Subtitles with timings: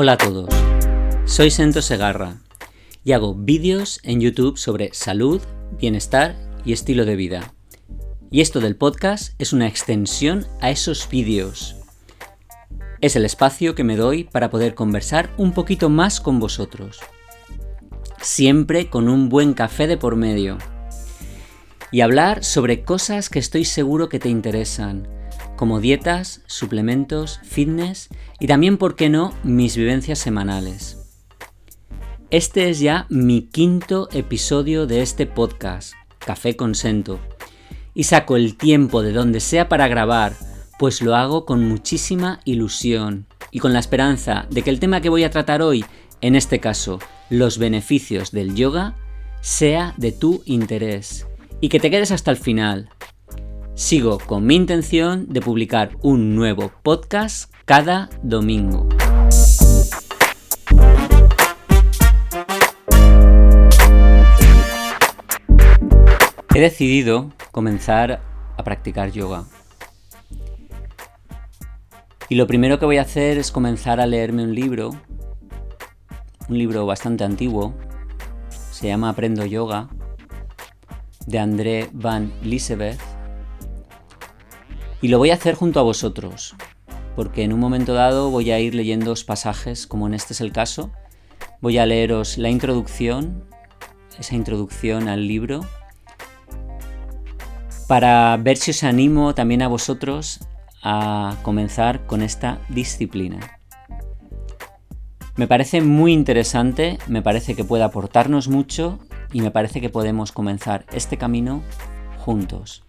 [0.00, 0.48] Hola a todos,
[1.24, 2.36] soy Sento Segarra
[3.02, 5.42] y hago vídeos en YouTube sobre salud,
[5.76, 7.52] bienestar y estilo de vida.
[8.30, 11.74] Y esto del podcast es una extensión a esos vídeos.
[13.00, 17.00] Es el espacio que me doy para poder conversar un poquito más con vosotros.
[18.20, 20.58] Siempre con un buen café de por medio.
[21.90, 25.08] Y hablar sobre cosas que estoy seguro que te interesan,
[25.58, 30.98] como dietas, suplementos, fitness y también, ¿por qué no?, mis vivencias semanales.
[32.30, 37.18] Este es ya mi quinto episodio de este podcast, Café Consento,
[37.92, 40.34] y saco el tiempo de donde sea para grabar,
[40.78, 45.08] pues lo hago con muchísima ilusión y con la esperanza de que el tema que
[45.08, 45.84] voy a tratar hoy,
[46.20, 47.00] en este caso,
[47.30, 48.94] los beneficios del yoga,
[49.40, 51.26] sea de tu interés
[51.60, 52.90] y que te quedes hasta el final,
[53.78, 58.88] Sigo con mi intención de publicar un nuevo podcast cada domingo.
[66.52, 68.20] He decidido comenzar
[68.56, 69.44] a practicar yoga.
[72.28, 74.90] Y lo primero que voy a hacer es comenzar a leerme un libro,
[76.48, 77.74] un libro bastante antiguo,
[78.72, 79.88] se llama Aprendo Yoga,
[81.28, 83.17] de André Van Liesebeth
[85.00, 86.54] y lo voy a hacer junto a vosotros,
[87.14, 90.52] porque en un momento dado voy a ir leyendo pasajes, como en este es el
[90.52, 90.90] caso.
[91.60, 93.44] Voy a leeros la introducción,
[94.18, 95.60] esa introducción al libro,
[97.86, 100.40] para ver si os animo también a vosotros
[100.82, 103.58] a comenzar con esta disciplina.
[105.36, 108.98] Me parece muy interesante, me parece que puede aportarnos mucho
[109.32, 111.62] y me parece que podemos comenzar este camino
[112.18, 112.87] juntos.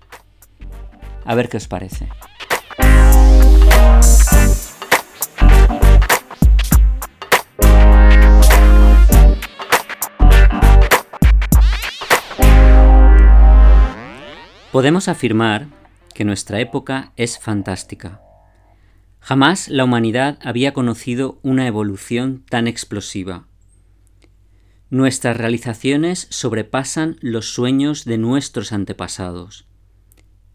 [1.29, 2.09] A ver qué os parece.
[14.71, 15.67] Podemos afirmar
[16.15, 18.23] que nuestra época es fantástica.
[19.19, 23.45] Jamás la humanidad había conocido una evolución tan explosiva.
[24.89, 29.67] Nuestras realizaciones sobrepasan los sueños de nuestros antepasados.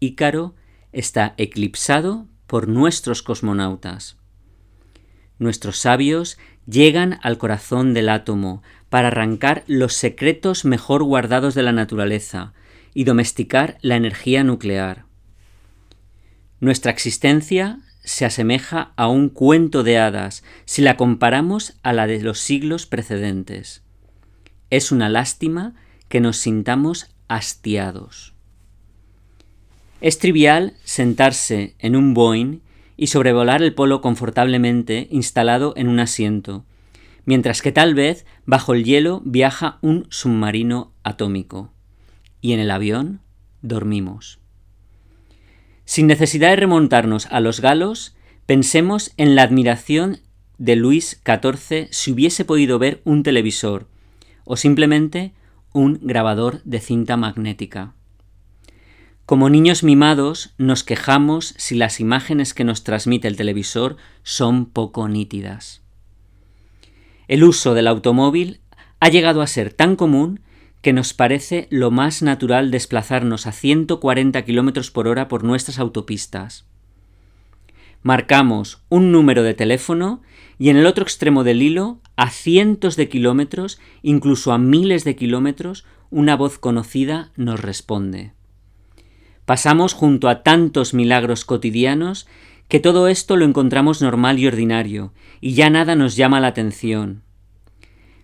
[0.01, 0.55] Ícaro
[0.95, 4.17] está eclipsado por nuestros cosmonautas.
[5.37, 11.73] Nuestros sabios llegan al corazón del átomo para arrancar los secretos mejor guardados de la
[11.73, 12.53] naturaleza
[12.93, 15.05] y domesticar la energía nuclear.
[16.61, 22.21] Nuestra existencia se asemeja a un cuento de hadas si la comparamos a la de
[22.21, 23.83] los siglos precedentes.
[24.69, 25.75] Es una lástima
[26.07, 28.34] que nos sintamos hastiados.
[30.05, 32.59] Es trivial sentarse en un Boeing
[32.95, 36.63] y sobrevolar el polo confortablemente instalado en un asiento,
[37.25, 41.71] mientras que tal vez bajo el hielo viaja un submarino atómico.
[42.39, 43.21] Y en el avión
[43.63, 44.37] dormimos.
[45.85, 48.15] Sin necesidad de remontarnos a los galos,
[48.45, 50.19] pensemos en la admiración
[50.59, 53.87] de Luis XIV si hubiese podido ver un televisor
[54.43, 55.33] o simplemente
[55.73, 57.95] un grabador de cinta magnética.
[59.25, 65.07] Como niños mimados nos quejamos si las imágenes que nos transmite el televisor son poco
[65.07, 65.81] nítidas.
[67.27, 68.59] El uso del automóvil
[68.99, 70.41] ha llegado a ser tan común
[70.83, 76.65] que nos parece lo más natural desplazarnos a 140 km por hora por nuestras autopistas.
[78.03, 80.21] Marcamos un número de teléfono
[80.59, 85.15] y en el otro extremo del hilo, a cientos de kilómetros, incluso a miles de
[85.15, 88.35] kilómetros, una voz conocida nos responde.
[89.45, 92.27] Pasamos junto a tantos milagros cotidianos
[92.67, 97.21] que todo esto lo encontramos normal y ordinario, y ya nada nos llama la atención.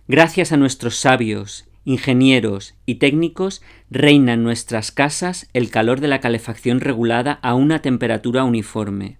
[0.08, 6.20] Gracias a nuestros sabios, ingenieros y técnicos, reina en nuestras casas el calor de la
[6.20, 9.18] calefacción regulada a una temperatura uniforme.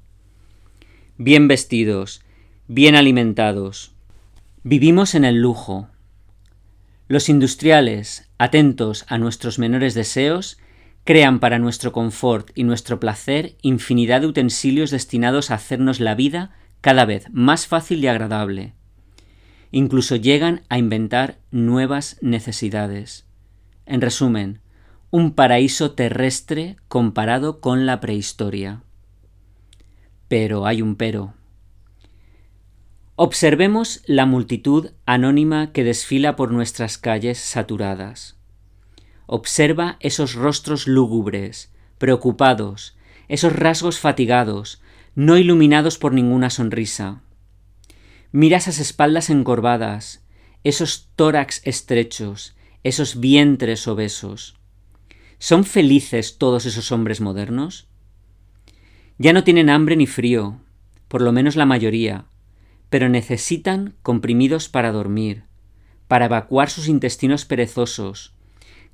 [1.19, 2.25] Bien vestidos,
[2.67, 3.95] bien alimentados.
[4.65, 5.89] Vivimos en el lujo.
[7.07, 10.59] Los industriales, atentos a nuestros menores deseos,
[11.05, 16.53] crean para nuestro confort y nuestro placer infinidad de utensilios destinados a hacernos la vida
[16.81, 18.75] cada vez más fácil y agradable.
[19.71, 23.27] Incluso llegan a inventar nuevas necesidades.
[23.87, 24.61] En resumen,
[25.11, 28.83] un paraíso terrestre comparado con la prehistoria.
[30.29, 31.35] Pero hay un pero.
[33.17, 38.42] Observemos la multitud anónima que desfila por nuestras calles saturadas.
[39.35, 42.99] Observa esos rostros lúgubres, preocupados,
[43.29, 44.83] esos rasgos fatigados,
[45.15, 47.23] no iluminados por ninguna sonrisa.
[48.31, 50.23] Mira esas espaldas encorvadas,
[50.65, 54.59] esos tórax estrechos, esos vientres obesos.
[55.39, 57.89] ¿Son felices todos esos hombres modernos?
[59.17, 60.61] Ya no tienen hambre ni frío,
[61.09, 62.27] por lo menos la mayoría,
[62.91, 65.45] pero necesitan comprimidos para dormir,
[66.07, 68.35] para evacuar sus intestinos perezosos,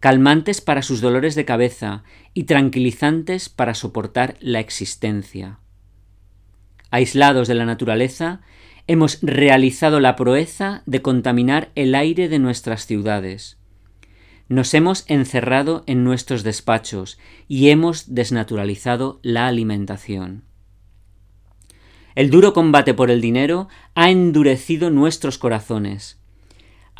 [0.00, 2.04] calmantes para sus dolores de cabeza
[2.34, 5.58] y tranquilizantes para soportar la existencia.
[6.90, 8.40] Aislados de la naturaleza,
[8.86, 13.58] hemos realizado la proeza de contaminar el aire de nuestras ciudades.
[14.48, 17.18] Nos hemos encerrado en nuestros despachos
[17.48, 20.44] y hemos desnaturalizado la alimentación.
[22.14, 26.17] El duro combate por el dinero ha endurecido nuestros corazones,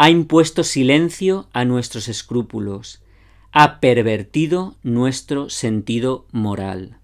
[0.00, 3.02] ha impuesto silencio a nuestros escrúpulos,
[3.50, 6.98] ha pervertido nuestro sentido moral.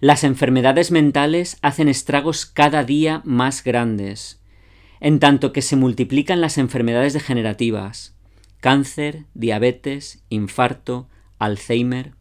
[0.00, 4.42] Las enfermedades mentales hacen estragos cada día más grandes,
[4.98, 8.16] en tanto que se multiplican las enfermedades degenerativas,
[8.58, 11.08] cáncer, diabetes, infarto,
[11.38, 12.14] Alzheimer.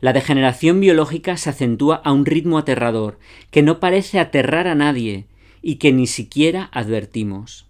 [0.00, 3.18] La degeneración biológica se acentúa a un ritmo aterrador
[3.50, 5.26] que no parece aterrar a nadie
[5.60, 7.68] y que ni siquiera advertimos.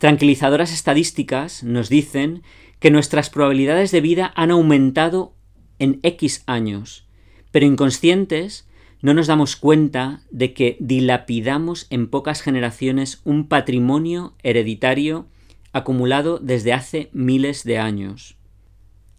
[0.00, 2.42] Tranquilizadoras estadísticas nos dicen
[2.78, 5.34] que nuestras probabilidades de vida han aumentado
[5.78, 7.06] en X años,
[7.50, 8.66] pero inconscientes
[9.02, 15.26] no nos damos cuenta de que dilapidamos en pocas generaciones un patrimonio hereditario
[15.74, 18.38] acumulado desde hace miles de años.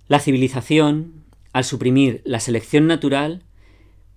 [0.07, 3.43] La civilización, al suprimir la selección natural,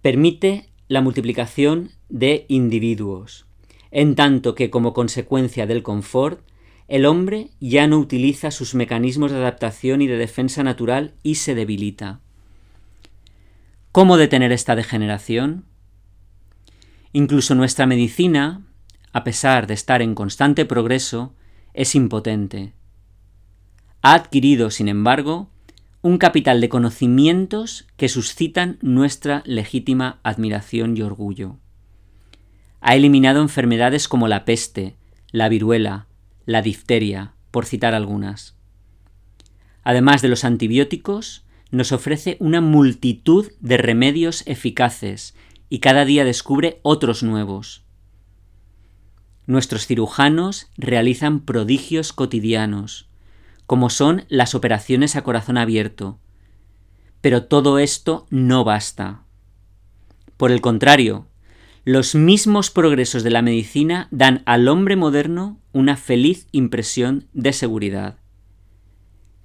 [0.01, 3.45] permite la multiplicación de individuos,
[3.91, 6.41] en tanto que como consecuencia del confort,
[6.89, 11.55] el hombre ya no utiliza sus mecanismos de adaptación y de defensa natural y se
[11.55, 12.21] debilita.
[13.93, 15.65] ¿Cómo detener esta degeneración?
[17.13, 18.63] Incluso nuestra medicina,
[19.13, 21.33] a pesar de estar en constante progreso,
[21.73, 22.73] es impotente.
[24.03, 25.49] Ha adquirido, sin embargo,
[26.03, 31.57] un capital de conocimientos que suscitan nuestra legítima admiración y orgullo.
[32.83, 34.97] Ha eliminado enfermedades como la peste,
[35.31, 36.07] la viruela,
[36.47, 38.57] la difteria, por citar algunas.
[39.83, 45.35] Además de los antibióticos, nos ofrece una multitud de remedios eficaces
[45.69, 47.85] y cada día descubre otros nuevos.
[49.47, 53.09] Nuestros cirujanos realizan prodigios cotidianos,
[53.67, 56.19] como son las operaciones a corazón abierto.
[57.21, 59.23] Pero todo esto no basta.
[60.37, 61.27] Por el contrario,
[61.85, 68.17] los mismos progresos de la medicina dan al hombre moderno una feliz impresión de seguridad.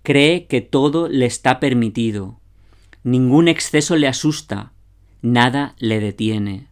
[0.03, 2.39] Cree que todo le está permitido,
[3.03, 4.71] ningún exceso le asusta,
[5.21, 6.67] nada le detiene.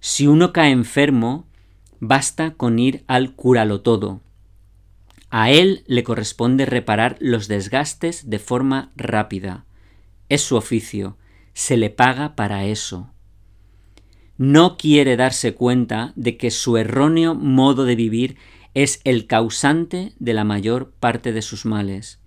[0.00, 1.46] Si uno cae enfermo,
[1.98, 4.20] basta con ir al cúralo todo.
[5.30, 9.64] A él le corresponde reparar los desgastes de forma rápida.
[10.28, 11.16] Es su oficio,
[11.54, 13.11] se le paga para eso.
[14.44, 18.38] No quiere darse cuenta de que su erróneo modo de vivir
[18.74, 22.18] es el causante de la mayor parte de sus males,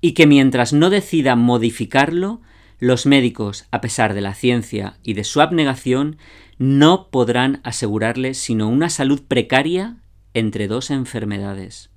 [0.00, 2.40] y que mientras no decida modificarlo,
[2.78, 6.16] los médicos, a pesar de la ciencia y de su abnegación,
[6.56, 9.98] no podrán asegurarle sino una salud precaria
[10.32, 11.90] entre dos enfermedades.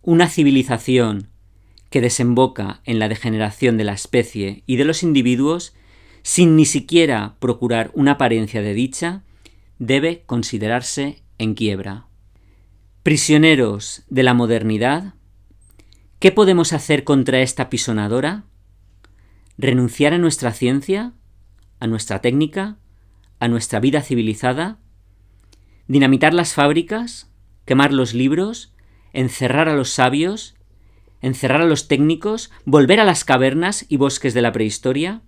[0.00, 1.26] Una civilización
[1.90, 5.74] que desemboca en la degeneración de la especie y de los individuos
[6.22, 9.22] sin ni siquiera procurar una apariencia de dicha,
[9.78, 12.06] debe considerarse en quiebra.
[13.02, 15.14] Prisioneros de la modernidad,
[16.18, 18.44] ¿qué podemos hacer contra esta pisonadora?
[19.56, 21.12] ¿Renunciar a nuestra ciencia?
[21.78, 22.78] ¿A nuestra técnica?
[23.40, 24.78] a nuestra vida civilizada,
[25.88, 27.32] dinamitar las fábricas,
[27.64, 28.74] quemar los libros,
[29.12, 30.54] encerrar a los sabios,
[31.22, 35.22] encerrar a los técnicos, volver a las cavernas y bosques de la prehistoria?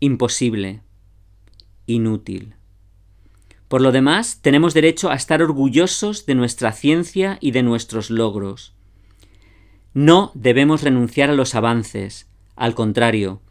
[0.00, 0.82] Imposible,
[1.86, 2.54] inútil.
[3.68, 8.74] Por lo demás, tenemos derecho a estar orgullosos de nuestra ciencia y de nuestros logros.
[9.94, 13.42] No debemos renunciar a los avances, al contrario,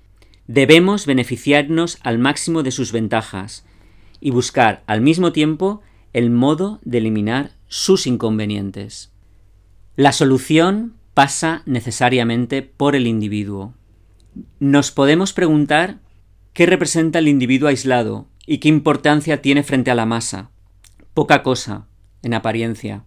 [0.48, 3.66] Debemos beneficiarnos al máximo de sus ventajas
[4.22, 5.82] y buscar al mismo tiempo
[6.14, 9.12] el modo de eliminar sus inconvenientes.
[9.98, 13.74] La solución pasa necesariamente por el individuo.
[14.60, 16.00] Nos podemos preguntar
[16.58, 20.50] qué representa el individuo aislado y qué importancia tiene frente a la masa.
[21.14, 21.86] Poca cosa,
[22.24, 23.04] en apariencia.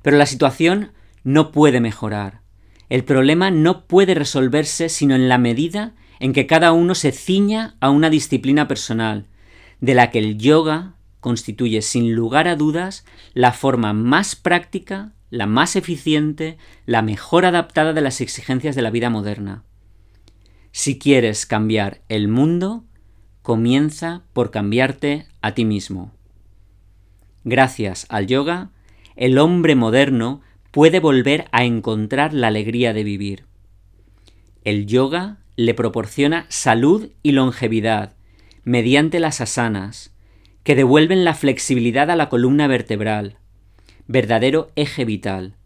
[0.00, 0.92] Pero la situación
[1.24, 2.42] no puede mejorar.
[2.88, 7.74] El problema no puede resolverse sino en la medida en que cada uno se ciña
[7.80, 9.26] a una disciplina personal,
[9.80, 13.04] de la que el yoga constituye sin lugar a dudas
[13.34, 18.90] la forma más práctica, la más eficiente, la mejor adaptada de las exigencias de la
[18.90, 19.64] vida moderna.
[20.72, 22.84] Si quieres cambiar el mundo,
[23.42, 26.12] comienza por cambiarte a ti mismo.
[27.44, 28.70] Gracias al yoga,
[29.14, 33.44] el hombre moderno puede volver a encontrar la alegría de vivir.
[34.64, 38.14] El yoga le proporciona salud y longevidad
[38.64, 40.14] mediante las asanas,
[40.62, 43.36] que devuelven la flexibilidad a la columna vertebral,
[44.06, 45.56] verdadero eje vital.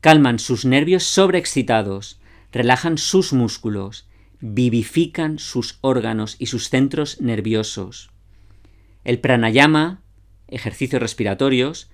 [0.00, 2.20] Calman sus nervios sobreexcitados,
[2.52, 4.08] relajan sus músculos,
[4.54, 8.10] vivifican sus órganos y sus centros nerviosos.
[9.04, 10.02] El pranayama,
[10.48, 11.90] ejercicios respiratorios,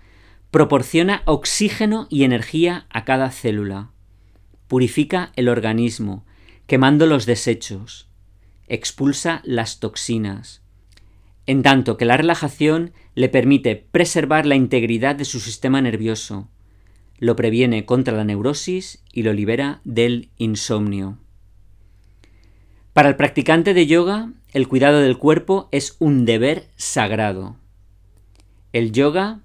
[0.51, 3.91] proporciona oxígeno y energía a cada célula.
[4.69, 6.27] Purifica el organismo,
[6.67, 8.09] quemando los desechos.
[8.69, 10.63] Expulsa las toxinas.
[11.47, 16.49] En tanto que la relajación le permite preservar la integridad de su sistema nervioso,
[17.19, 21.19] lo previene contra la neurosis y lo libera del insomnio.
[22.93, 27.57] Para el practicante de yoga, el cuidado del cuerpo es un deber sagrado.
[28.75, 29.41] El yoga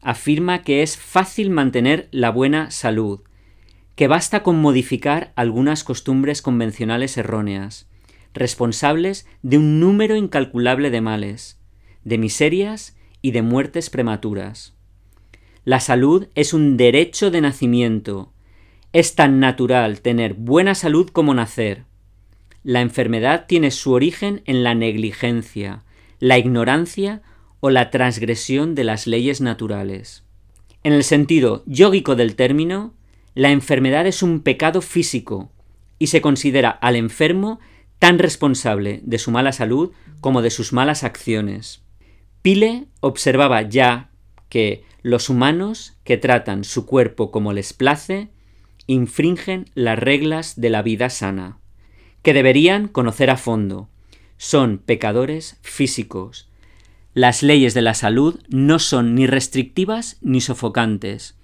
[0.00, 3.20] afirma que es fácil mantener la buena salud,
[3.96, 7.88] que basta con modificar algunas costumbres convencionales erróneas,
[8.34, 11.60] responsables de un número incalculable de males,
[12.04, 14.74] de miserias y de muertes prematuras.
[15.64, 18.32] La salud es un derecho de nacimiento.
[18.92, 21.84] Es tan natural tener buena salud como nacer.
[22.64, 25.82] La enfermedad tiene su origen en la negligencia,
[26.20, 27.22] la ignorancia
[27.60, 30.24] o la transgresión de las leyes naturales.
[30.84, 32.94] En el sentido yógico del término,
[33.34, 35.50] la enfermedad es un pecado físico
[35.98, 37.60] y se considera al enfermo
[37.98, 41.82] tan responsable de su mala salud como de sus malas acciones.
[42.42, 44.10] Pile observaba ya
[44.48, 48.30] que los humanos que tratan su cuerpo como les place
[48.86, 51.58] infringen las reglas de la vida sana,
[52.22, 53.88] que deberían conocer a fondo.
[54.36, 56.48] Son pecadores físicos,
[57.14, 61.36] las leyes de la salud no son ni restrictivas ni sofocantes.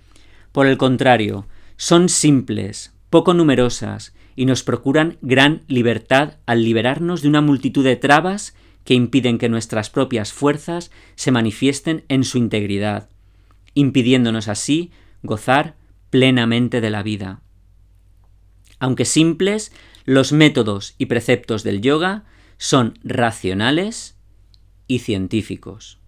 [0.50, 7.28] Por el contrario, son simples, poco numerosas y nos procuran gran libertad al liberarnos de
[7.28, 8.54] una multitud de trabas
[8.84, 13.10] que impiden que nuestras propias fuerzas se manifiesten en su integridad,
[13.74, 14.90] impidiéndonos así
[15.22, 15.74] gozar
[16.08, 17.42] plenamente de la vida.
[18.78, 19.72] Aunque simples,
[20.04, 22.24] los métodos y preceptos del yoga
[22.56, 24.18] son racionales,
[24.88, 26.00] y científicos.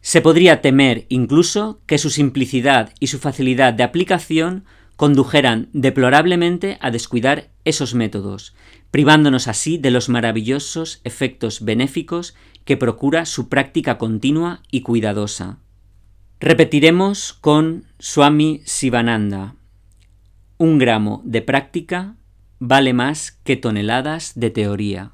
[0.00, 4.64] Se podría temer incluso que su simplicidad y su facilidad de aplicación
[4.96, 8.54] condujeran deplorablemente a descuidar esos métodos,
[8.90, 15.58] privándonos así de los maravillosos efectos benéficos que procura su práctica continua y cuidadosa.
[16.40, 19.56] Repetiremos con Swami Sivananda.
[20.56, 22.14] Un gramo de práctica
[22.60, 25.10] vale más que toneladas de teoría.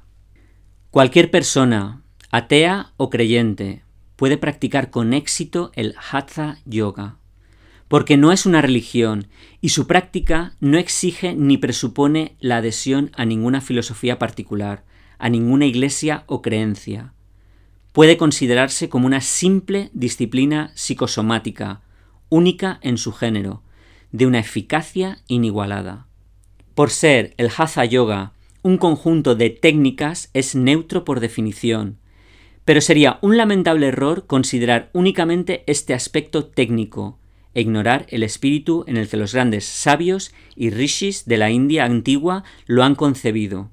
[0.91, 3.81] Cualquier persona, Atea o creyente
[4.17, 7.17] puede practicar con éxito el Hatha Yoga,
[7.87, 9.29] porque no es una religión
[9.61, 14.85] y su práctica no exige ni presupone la adhesión a ninguna filosofía particular,
[15.17, 17.13] a ninguna iglesia o creencia.
[17.93, 21.81] Puede considerarse como una simple disciplina psicosomática,
[22.29, 23.63] única en su género,
[24.11, 26.07] de una eficacia inigualada.
[26.75, 31.97] Por ser el Hatha Yoga un conjunto de técnicas, es neutro por definición,
[32.63, 37.17] pero sería un lamentable error considerar únicamente este aspecto técnico
[37.53, 41.85] e ignorar el espíritu en el que los grandes sabios y rishis de la India
[41.85, 43.71] antigua lo han concebido,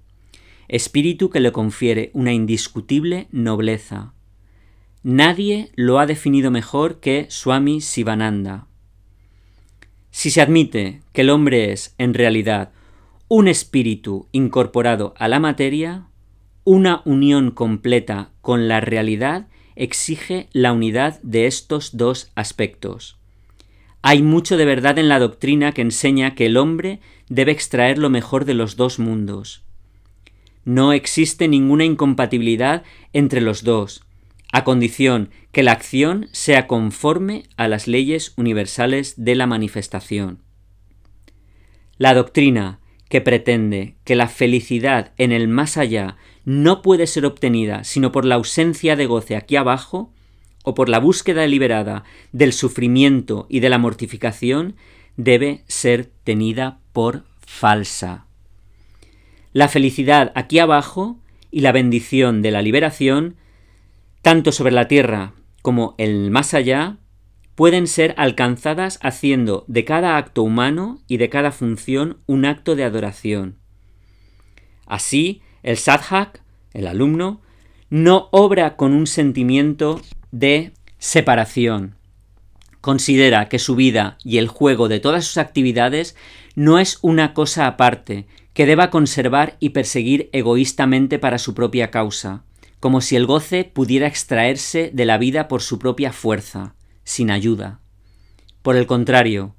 [0.68, 4.14] espíritu que le confiere una indiscutible nobleza.
[5.02, 8.67] Nadie lo ha definido mejor que Swami Sivananda.
[10.10, 12.72] Si se admite que el hombre es, en realidad,
[13.28, 16.06] un espíritu incorporado a la materia,
[16.64, 23.16] una unión completa con la realidad exige la unidad de estos dos aspectos.
[24.02, 28.10] Hay mucho de verdad en la doctrina que enseña que el hombre debe extraer lo
[28.10, 29.62] mejor de los dos mundos.
[30.64, 34.02] No existe ninguna incompatibilidad entre los dos,
[34.52, 40.38] a condición que la acción sea conforme a las leyes universales de la manifestación.
[41.96, 47.82] La doctrina que pretende que la felicidad en el más allá no puede ser obtenida
[47.82, 50.12] sino por la ausencia de goce aquí abajo,
[50.62, 54.76] o por la búsqueda deliberada del sufrimiento y de la mortificación,
[55.16, 58.26] debe ser tenida por falsa.
[59.52, 61.18] La felicidad aquí abajo
[61.50, 63.34] y la bendición de la liberación
[64.22, 66.98] tanto sobre la tierra como el más allá,
[67.54, 72.84] pueden ser alcanzadas haciendo de cada acto humano y de cada función un acto de
[72.84, 73.58] adoración.
[74.86, 76.40] Así, el sadhak,
[76.72, 77.40] el alumno,
[77.90, 80.00] no obra con un sentimiento
[80.30, 81.96] de separación.
[82.80, 86.16] Considera que su vida y el juego de todas sus actividades
[86.54, 92.44] no es una cosa aparte, que deba conservar y perseguir egoístamente para su propia causa,
[92.80, 97.80] como si el goce pudiera extraerse de la vida por su propia fuerza, sin ayuda.
[98.62, 99.54] Por el contrario,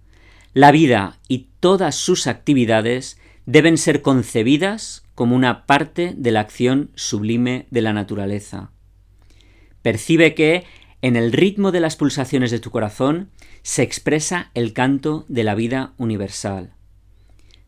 [0.54, 6.92] la vida y todas sus actividades deben ser concebidas como una parte de la acción
[6.96, 8.72] sublime de la naturaleza.
[9.82, 10.66] Percibe que,
[11.02, 13.30] en el ritmo de las pulsaciones de tu corazón,
[13.62, 16.74] se expresa el canto de la vida universal.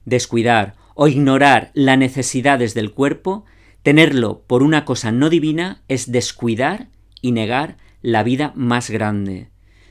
[0.05, 3.45] Descuidar o ignorar las necesidades del cuerpo,
[3.83, 6.89] tenerlo por una cosa no divina, es descuidar
[7.21, 9.49] y negar la vida más grande,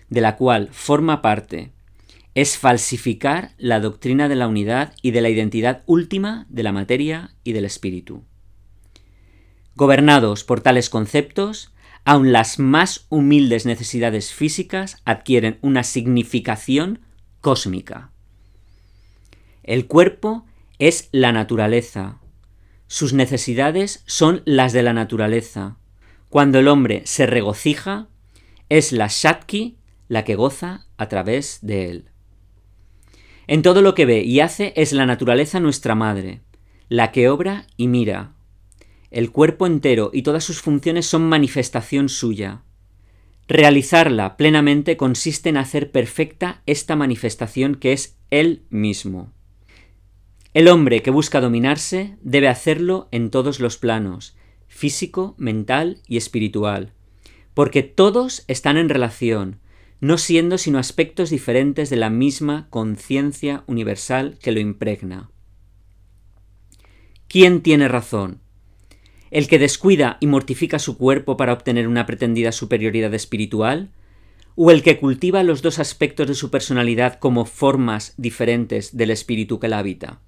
[0.09, 1.73] de la cual forma parte,
[2.35, 7.35] es falsificar la doctrina de la unidad y de la identidad última de la materia
[7.45, 8.25] y del espíritu.
[9.75, 11.73] Gobernados por tales conceptos,
[12.05, 17.01] aun las más humildes necesidades físicas adquieren una significación
[17.41, 18.11] cósmica.
[19.63, 20.45] El cuerpo
[20.79, 22.20] es la naturaleza.
[22.93, 25.77] Sus necesidades son las de la naturaleza.
[26.29, 28.09] Cuando el hombre se regocija,
[28.69, 29.77] es la Shakti
[30.09, 32.05] la que goza a través de él.
[33.47, 36.41] En todo lo que ve y hace es la naturaleza nuestra madre,
[36.89, 38.33] la que obra y mira.
[39.13, 42.63] El cuerpo entero y todas sus funciones son manifestación suya.
[43.47, 49.33] Realizarla plenamente consiste en hacer perfecta esta manifestación que es Él mismo.
[50.53, 56.93] El hombre que busca dominarse debe hacerlo en todos los planos, físico, mental y espiritual,
[57.55, 59.61] porque todos están en relación,
[60.01, 65.31] no siendo sino aspectos diferentes de la misma conciencia universal que lo impregna.
[67.29, 68.41] ¿Quién tiene razón?
[69.31, 73.93] ¿El que descuida y mortifica su cuerpo para obtener una pretendida superioridad espiritual?
[74.57, 79.61] ¿O el que cultiva los dos aspectos de su personalidad como formas diferentes del espíritu
[79.61, 80.21] que la habita?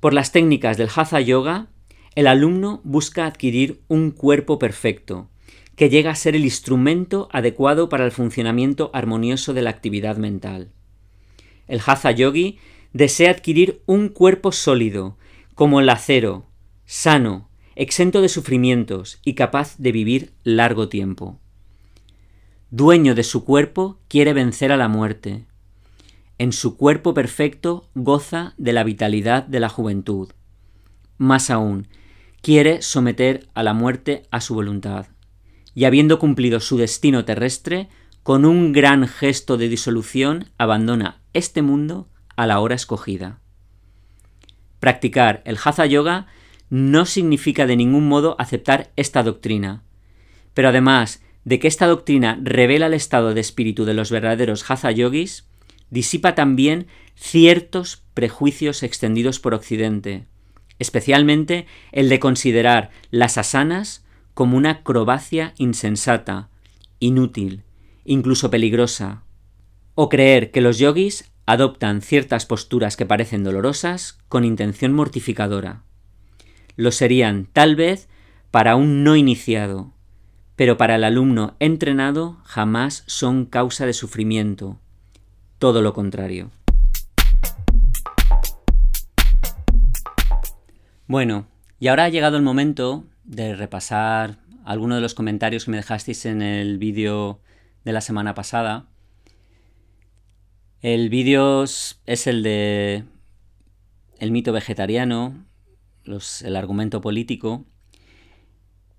[0.00, 1.68] Por las técnicas del Hatha Yoga,
[2.14, 5.28] el alumno busca adquirir un cuerpo perfecto,
[5.76, 10.72] que llega a ser el instrumento adecuado para el funcionamiento armonioso de la actividad mental.
[11.68, 12.58] El Hatha Yogi
[12.92, 15.16] desea adquirir un cuerpo sólido,
[15.54, 16.46] como el acero,
[16.86, 21.38] sano, exento de sufrimientos y capaz de vivir largo tiempo.
[22.70, 25.46] Dueño de su cuerpo, quiere vencer a la muerte.
[26.40, 30.30] En su cuerpo perfecto goza de la vitalidad de la juventud.
[31.18, 31.86] Más aún,
[32.40, 35.08] quiere someter a la muerte a su voluntad
[35.74, 37.90] y habiendo cumplido su destino terrestre,
[38.22, 43.38] con un gran gesto de disolución abandona este mundo a la hora escogida.
[44.78, 46.26] Practicar el Hatha Yoga
[46.70, 49.82] no significa de ningún modo aceptar esta doctrina,
[50.54, 54.90] pero además de que esta doctrina revela el estado de espíritu de los verdaderos Hatha
[54.90, 55.49] Yogis,
[55.90, 60.26] disipa también ciertos prejuicios extendidos por Occidente,
[60.78, 66.48] especialmente el de considerar las asanas como una acrobacia insensata,
[66.98, 67.62] inútil,
[68.04, 69.22] incluso peligrosa,
[69.94, 75.82] o creer que los yogis adoptan ciertas posturas que parecen dolorosas con intención mortificadora.
[76.76, 78.08] Lo serían tal vez
[78.50, 79.92] para un no iniciado,
[80.56, 84.78] pero para el alumno entrenado jamás son causa de sufrimiento,
[85.60, 86.50] todo lo contrario.
[91.06, 91.46] Bueno,
[91.78, 96.24] y ahora ha llegado el momento de repasar algunos de los comentarios que me dejasteis
[96.24, 97.40] en el vídeo
[97.84, 98.88] de la semana pasada.
[100.80, 103.04] El vídeo es el de
[104.18, 105.44] el mito vegetariano,
[106.06, 107.66] el argumento político.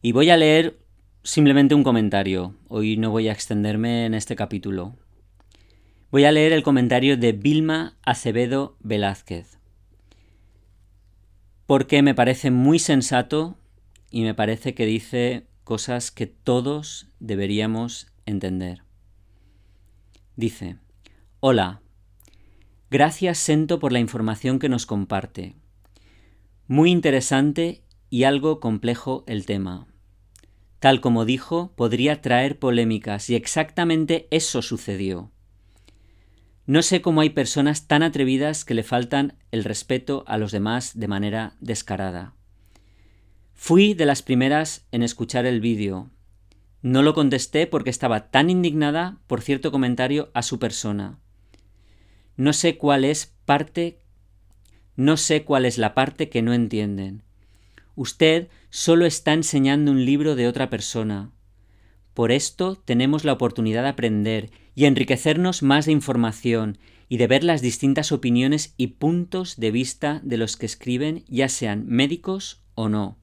[0.04, 0.78] Y voy a leer
[1.24, 2.56] simplemente un comentario.
[2.68, 4.96] Hoy no voy a extenderme en este capítulo.
[6.12, 9.60] Voy a leer el comentario de Vilma Acevedo Velázquez.
[11.66, 13.58] Porque me parece muy sensato
[14.10, 18.84] y me parece que dice cosas que todos deberíamos entender.
[20.36, 20.80] Dice,
[21.40, 21.82] Hola,
[22.90, 25.56] gracias Sento por la información que nos comparte.
[26.68, 29.88] Muy interesante y algo complejo el tema.
[30.80, 35.32] Tal como dijo, podría traer polémicas y exactamente eso sucedió.
[36.72, 40.98] No sé cómo hay personas tan atrevidas que le faltan el respeto a los demás
[40.98, 42.34] de manera descarada.
[43.54, 46.12] Fui de las primeras en escuchar el vídeo,
[46.82, 51.20] No lo contesté porque estaba tan indignada por cierto comentario a su persona.
[52.38, 54.00] No sé cuál es parte
[54.96, 57.24] no sé cuál es la parte que no entienden.
[57.96, 61.32] Usted solo está enseñando un libro de otra persona.
[62.14, 67.44] Por esto tenemos la oportunidad de aprender y enriquecernos más de información y de ver
[67.44, 72.90] las distintas opiniones y puntos de vista de los que escriben, ya sean médicos o
[72.90, 73.18] no.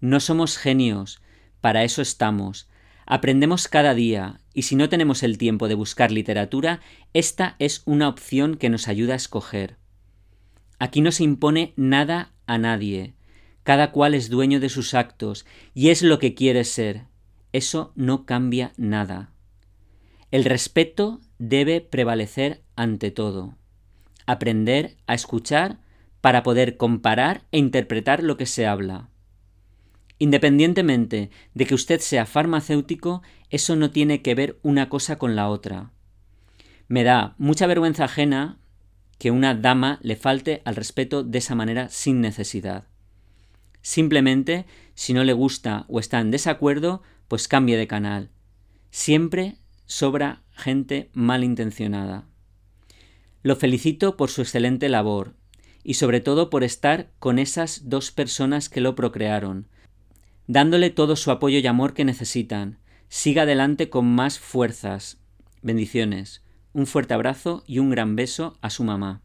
[0.00, 1.20] No somos genios,
[1.60, 2.68] para eso estamos.
[3.06, 6.80] Aprendemos cada día, y si no tenemos el tiempo de buscar literatura,
[7.12, 9.76] esta es una opción que nos ayuda a escoger.
[10.78, 13.14] Aquí no se impone nada a nadie.
[13.64, 17.09] Cada cual es dueño de sus actos y es lo que quiere ser.
[17.52, 19.32] Eso no cambia nada.
[20.30, 23.56] El respeto debe prevalecer ante todo.
[24.26, 25.80] Aprender a escuchar
[26.20, 29.08] para poder comparar e interpretar lo que se habla.
[30.18, 35.48] Independientemente de que usted sea farmacéutico, eso no tiene que ver una cosa con la
[35.48, 35.92] otra.
[36.88, 38.58] Me da mucha vergüenza ajena
[39.18, 42.88] que una dama le falte al respeto de esa manera sin necesidad.
[43.82, 48.28] Simplemente, si no le gusta o está en desacuerdo, pues cambie de canal.
[48.90, 49.54] Siempre
[49.86, 52.26] sobra gente malintencionada.
[53.44, 55.36] Lo felicito por su excelente labor
[55.84, 59.68] y sobre todo por estar con esas dos personas que lo procrearon,
[60.48, 62.80] dándole todo su apoyo y amor que necesitan.
[63.08, 65.20] Siga adelante con más fuerzas.
[65.62, 66.42] Bendiciones.
[66.72, 69.22] Un fuerte abrazo y un gran beso a su mamá.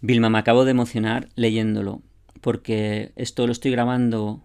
[0.00, 2.00] Vilma, me acabo de emocionar leyéndolo,
[2.40, 4.42] porque esto lo estoy grabando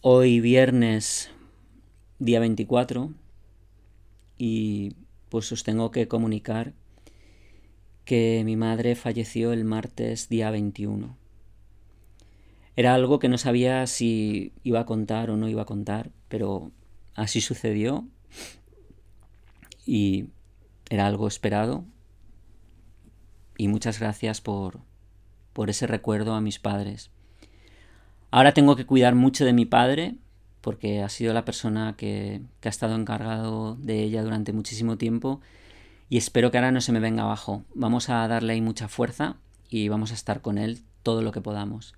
[0.00, 1.30] hoy viernes
[2.18, 3.12] día 24
[4.38, 4.94] y
[5.28, 6.72] pues os tengo que comunicar
[8.04, 11.16] que mi madre falleció el martes día 21.
[12.76, 16.70] Era algo que no sabía si iba a contar o no iba a contar, pero
[17.14, 18.06] así sucedió
[19.86, 20.26] y
[20.90, 21.84] era algo esperado.
[23.58, 24.80] Y muchas gracias por,
[25.54, 27.10] por ese recuerdo a mis padres.
[28.30, 30.16] Ahora tengo que cuidar mucho de mi padre,
[30.66, 35.40] porque ha sido la persona que, ha estado encargado de ella durante muchísimo tiempo
[36.08, 37.62] y espero que ahora no se me venga abajo.
[37.72, 39.36] Vamos a darle ahí mucha fuerza
[39.70, 41.94] y vamos a estar con él todo lo que podamos.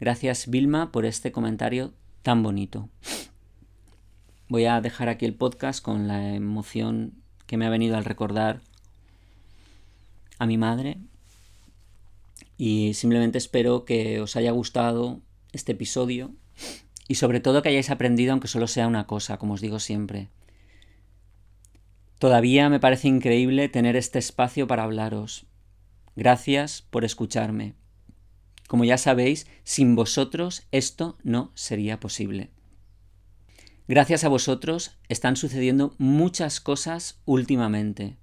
[0.00, 2.88] Gracias Vilma por este comentario tan bonito.
[4.48, 7.12] Voy a dejar aquí el podcast con la emoción
[7.46, 8.62] que me ha venido al recordar
[10.38, 10.96] a mi madre
[12.56, 15.20] y simplemente espero que os haya gustado
[15.52, 16.32] este episodio
[17.08, 20.28] y sobre todo que hayáis aprendido aunque solo sea una cosa, como os digo siempre.
[22.18, 25.46] Todavía me parece increíble tener este espacio para hablaros.
[26.14, 27.74] Gracias por escucharme.
[28.68, 32.50] Como ya sabéis, sin vosotros esto no sería posible.
[33.88, 38.16] Gracias a vosotros están sucediendo muchas cosas últimamente.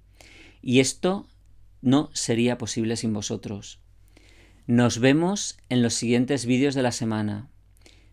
[0.62, 1.28] Y esto
[1.82, 3.80] no sería posible sin vosotros.
[4.66, 7.50] Nos vemos en los siguientes vídeos de la semana.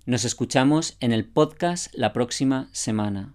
[0.07, 3.33] Nos escuchamos en el podcast la próxima semana.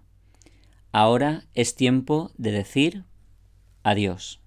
[0.91, 3.03] Ahora es tiempo de decir
[3.83, 4.41] adiós.